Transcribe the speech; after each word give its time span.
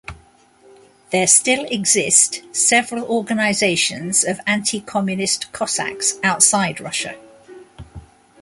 There 1.11 1.27
still 1.27 1.63
exist 1.65 2.41
several 2.55 3.03
Organisations 3.05 4.23
of 4.23 4.39
Anti-communist 4.47 5.51
Cossacks 5.51 6.17
Outside 6.23 6.79
Russia. 6.79 7.15